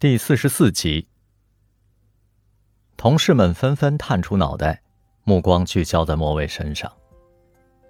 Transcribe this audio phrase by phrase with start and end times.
[0.00, 1.06] 第四十四集，
[2.96, 4.82] 同事们纷纷探出脑袋，
[5.22, 6.92] 目光聚焦在莫卫身上。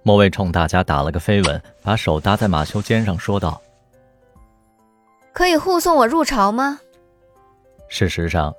[0.03, 3.61] 莫卫冲大家打了个飞吻，把手搭在马修肩上，说道
[5.33, 6.79] ：“可以护送我入朝吗？”
[7.89, 8.55] 事实上，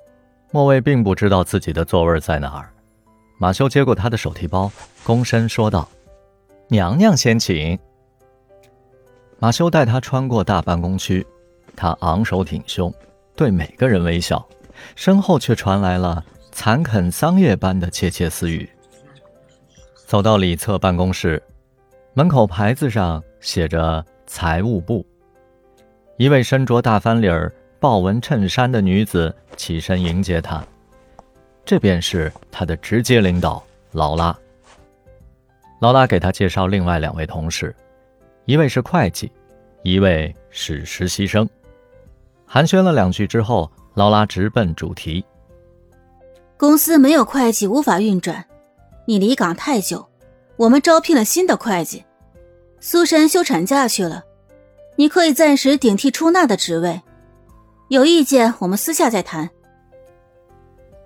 [0.50, 2.70] 莫卫并不知道自己的座位在哪儿。
[3.38, 4.70] 马修接过他的手提包，
[5.04, 5.88] 躬身说道
[6.68, 7.78] ：“娘娘先请。”
[9.38, 11.24] 马修带他穿过大办公区，
[11.74, 12.92] 他昂首挺胸。
[13.36, 14.44] 对每个人微笑，
[14.94, 18.68] 身后却传来了残垦桑叶般的窃窃私语。
[20.06, 21.42] 走到里侧办公室，
[22.14, 25.04] 门口牌子上写着“财务部”。
[26.16, 30.64] 一位身着大翻领豹纹衬衫的女子起身迎接他，
[31.62, 33.62] 这便是他的直接领导
[33.92, 34.34] 劳拉。
[35.80, 37.74] 劳拉给他介绍另外两位同事，
[38.46, 39.30] 一位是会计，
[39.82, 41.46] 一位是实习生。
[42.46, 45.24] 寒暄了两句之后，劳拉直奔主题
[46.56, 48.44] ：“公司没有会计无法运转，
[49.04, 50.08] 你离岗太久，
[50.56, 52.04] 我们招聘了新的会计。
[52.78, 54.22] 苏珊休产假去了，
[54.94, 57.02] 你可以暂时顶替出纳的职位。
[57.88, 59.50] 有意见我们私下再谈。”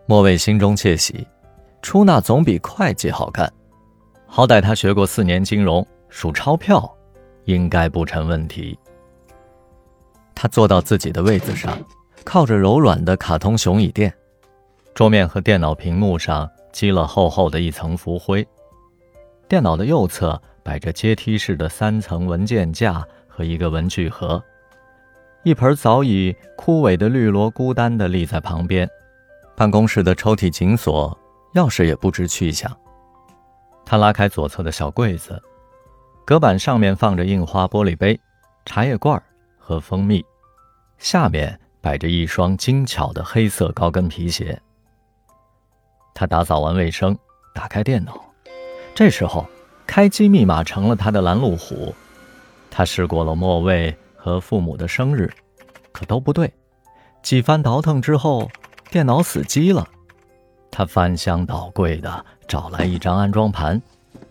[0.07, 1.27] 莫卫心中窃喜，
[1.81, 3.51] 出纳总比会计好干，
[4.27, 6.89] 好歹他学过四年金融，数钞票
[7.45, 8.79] 应该不成问题。
[10.43, 11.77] 他坐到自己的位子上，
[12.25, 14.11] 靠着柔软的卡通熊椅垫，
[14.95, 18.49] 桌面和电脑屏幕上积了厚厚的一层浮灰。
[19.47, 24.43] 电脑的右侧摆着阶梯式的三层文件架和一个文具盒，
[25.43, 28.89] 一盆早已枯萎的绿萝孤单地立在旁边。
[29.55, 31.15] 办公室的抽屉紧锁，
[31.53, 32.75] 钥匙也不知去向。
[33.85, 35.39] 他拉开左侧的小柜子，
[36.25, 38.19] 隔板上面放着印花玻璃杯、
[38.65, 39.23] 茶叶罐
[39.59, 40.25] 和蜂蜜。
[41.01, 44.61] 下面摆着一双精巧的黑色高跟皮鞋。
[46.15, 47.17] 他打扫完卫生，
[47.55, 48.23] 打开电脑，
[48.95, 49.47] 这时候
[49.87, 51.95] 开机密码成了他的拦路虎。
[52.71, 55.33] 他试过了末位和父母的生日，
[55.91, 56.53] 可都不对。
[57.23, 58.51] 几番倒腾之后，
[58.91, 59.89] 电脑死机了。
[60.71, 63.81] 他翻箱倒柜的找来一张安装盘，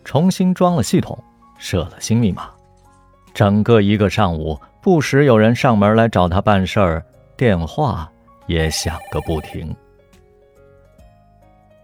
[0.04, 1.18] 重新装了系统，
[1.58, 2.48] 设了新密码。
[3.34, 4.56] 整个一个上午。
[4.80, 7.04] 不时有人上门来找他办事儿，
[7.36, 8.10] 电话
[8.46, 9.74] 也响个不停。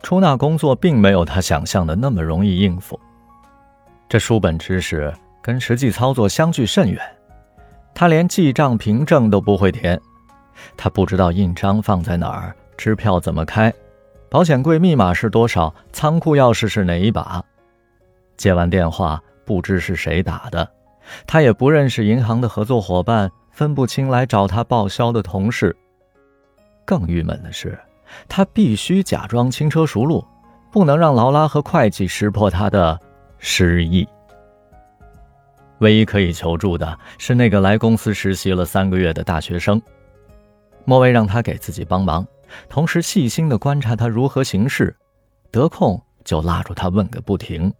[0.03, 2.99] 出纳工作并没有他想象的那么容易应付，
[4.09, 5.12] 这书本知识
[5.43, 7.01] 跟实际操作相距甚远。
[7.93, 10.01] 他连记账凭证都不会填，
[10.77, 13.73] 他不知道印章放在哪儿，支票怎么开，
[14.31, 17.45] 保险柜密码是多少，仓库钥匙是哪一把。
[18.37, 20.67] 接完电话，不知是谁打的。
[21.27, 25.75] 他也不认识银行的合作伙伴，分不清来找他报销的同事。
[26.84, 27.78] 更郁闷的是，
[28.28, 30.25] 他必须假装轻车熟路，
[30.71, 32.99] 不能让劳拉和会计识破他的
[33.39, 34.06] 失忆。
[35.78, 39.81] 唯一可以求助的是那个来公司实习了三个月的大学生。
[40.84, 42.27] 莫威让他给自己帮忙，
[42.69, 44.97] 同时细心地观察他如何行事，
[45.50, 47.72] 得空就拉住他问个不停。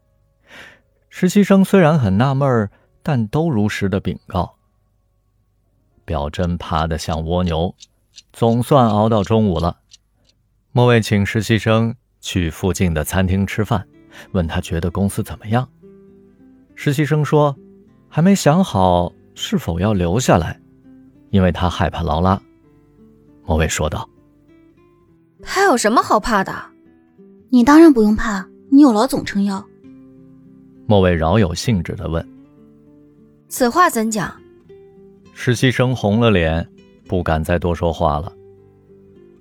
[1.09, 2.71] 实习生虽然很纳闷儿。
[3.07, 4.57] 但都如实的禀告。
[6.05, 7.73] 表真怕得像蜗牛，
[8.33, 9.79] 总算熬到中午了。
[10.73, 13.87] 莫卫请实习生去附近的餐厅吃饭，
[14.33, 15.69] 问他觉得公司怎么样。
[16.75, 17.55] 实习生说，
[18.09, 20.61] 还没想好是否要留下来，
[21.31, 22.43] 因为他害怕劳拉。
[23.45, 24.11] 莫卫说道
[25.45, 26.53] ：“他有什么好怕的？
[27.51, 29.65] 你当然不用怕，你有老总撑腰。”
[30.89, 32.36] 莫卫饶有兴致的问。
[33.57, 34.31] 此话怎讲？
[35.33, 36.69] 实习生红了脸，
[37.09, 38.31] 不敢再多说话了。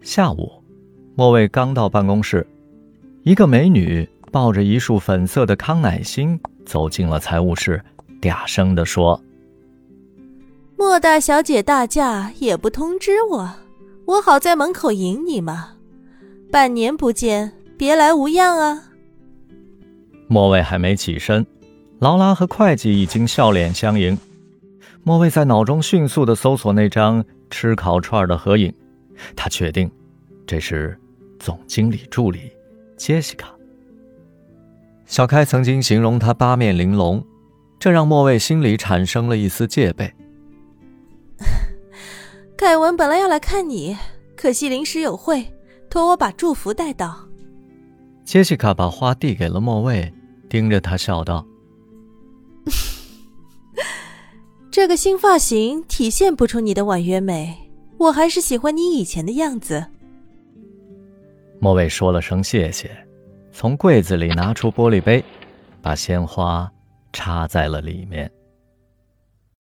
[0.02, 0.50] 下午，
[1.16, 2.48] 莫卫刚到办公室，
[3.24, 7.84] 一个美女抱着一束粉色的康乃馨走进了财务室，
[8.22, 9.22] 嗲声地说
[10.80, 13.50] ：“莫大小姐大驾也不通知我，
[14.06, 15.74] 我好在门口迎你嘛。
[16.50, 18.82] 半年不见，别来无恙啊。”
[20.30, 21.46] 莫卫还没起身。
[22.00, 24.18] 劳拉和会计已经笑脸相迎，
[25.04, 28.74] 莫卫在脑中迅速地搜索那张吃烤串的合影，
[29.36, 29.90] 他确定
[30.46, 31.00] 这是
[31.40, 32.52] 总经理助理
[32.98, 33.50] 杰西卡。
[35.06, 37.24] 小开曾经形容他八面玲珑，
[37.80, 40.14] 这让莫卫心里产生了一丝戒备。
[42.58, 43.96] 凯文本来要来看你，
[44.36, 45.54] 可惜临时有会，
[45.90, 47.28] 托我把祝福带到。
[48.26, 50.12] 杰西卡把花递给了莫卫，
[50.50, 51.46] 盯着他笑道。
[54.76, 57.56] 这个新发型体现不出你的婉约美，
[57.98, 59.86] 我还是喜欢你以前的样子。
[61.62, 62.92] 莫伟说了声谢谢，
[63.54, 65.24] 从柜子里拿出玻璃杯，
[65.82, 66.70] 把鲜花
[67.14, 68.30] 插在了里面。